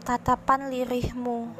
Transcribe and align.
tatapan 0.00 0.72
lirihmu. 0.72 1.52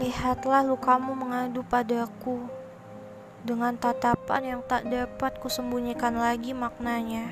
Lihatlah 0.00 0.64
lukamu 0.64 1.12
mengadu 1.12 1.60
padaku 1.60 2.48
dengan 3.44 3.76
tatapan 3.76 4.56
yang 4.56 4.60
tak 4.64 4.88
dapat 4.88 5.36
kusembunyikan 5.36 6.16
lagi 6.16 6.56
maknanya. 6.56 7.28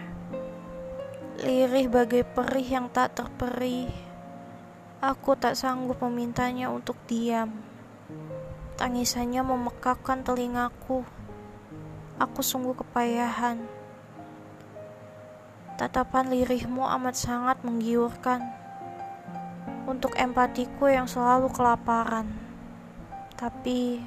Lirih 1.40 1.88
bagai 1.88 2.28
perih 2.36 2.68
yang 2.68 2.86
tak 2.92 3.16
terperih. 3.16 3.88
Aku 5.00 5.40
tak 5.40 5.56
sanggup 5.56 5.98
memintanya 6.04 6.68
untuk 6.68 7.00
diam. 7.08 7.48
Tangisannya 8.76 9.40
memekakkan 9.40 10.20
telingaku. 10.20 11.00
Aku 12.20 12.44
sungguh 12.44 12.76
kepayahan. 12.76 13.56
Tatapan 15.80 16.28
lirihmu 16.28 16.84
amat 16.84 17.16
sangat 17.16 17.64
menggiurkan. 17.64 18.61
Untuk 19.82 20.14
empatiku 20.14 20.86
yang 20.86 21.10
selalu 21.10 21.50
kelaparan. 21.50 22.30
Tapi 23.34 23.98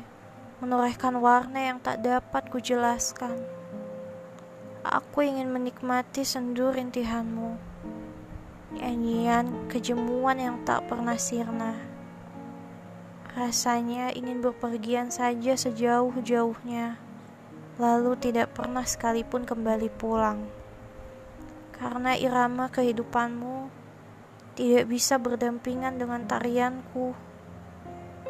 menorehkan 0.64 1.20
warna 1.20 1.60
yang 1.60 1.84
tak 1.84 2.00
dapat 2.00 2.48
kujelaskan. 2.48 3.36
Aku 4.88 5.20
ingin 5.26 5.52
menikmati 5.52 6.24
sendu 6.24 6.72
rintihanmu. 6.72 7.60
Nyanyian 8.80 9.68
kejemuan 9.68 10.40
yang 10.40 10.64
tak 10.64 10.88
pernah 10.88 11.20
sirna. 11.20 11.76
Rasanya 13.36 14.16
ingin 14.16 14.40
berpergian 14.40 15.12
saja 15.12 15.60
sejauh-jauhnya, 15.60 16.96
lalu 17.76 18.16
tidak 18.16 18.56
pernah 18.56 18.88
sekalipun 18.88 19.44
kembali 19.44 19.92
pulang. 20.00 20.48
Karena 21.76 22.16
irama 22.16 22.72
kehidupanmu 22.72 23.85
tidak 24.56 24.88
bisa 24.88 25.20
berdampingan 25.20 26.00
dengan 26.00 26.24
tarianku. 26.24 27.12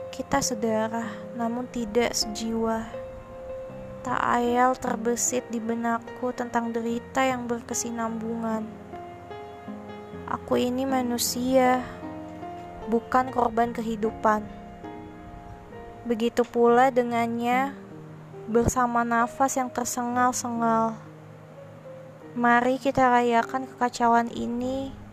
Kita 0.09 0.41
sedarah, 0.41 1.05
namun 1.37 1.69
tidak 1.69 2.17
sejiwa. 2.17 2.89
Tak 4.01 4.21
ayal 4.21 4.73
terbesit 4.73 5.45
di 5.53 5.61
benakku 5.61 6.33
tentang 6.33 6.73
derita 6.73 7.21
yang 7.21 7.45
berkesinambungan. 7.45 8.65
Aku 10.25 10.57
ini 10.57 10.89
manusia, 10.89 11.85
bukan 12.89 13.29
korban 13.29 13.69
kehidupan. 13.69 14.41
Begitu 16.09 16.41
pula 16.41 16.89
dengannya, 16.89 17.77
bersama 18.49 19.05
nafas 19.05 19.57
yang 19.61 19.69
tersengal-sengal. 19.69 20.97
Mari 22.33 22.81
kita 22.81 23.13
rayakan 23.13 23.69
kekacauan 23.69 24.29
ini 24.33 25.04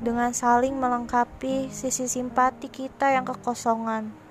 dengan 0.00 0.32
saling 0.32 0.80
melengkapi 0.80 1.68
sisi 1.68 2.08
simpati 2.08 2.72
kita 2.72 3.12
yang 3.12 3.28
kekosongan. 3.28 4.29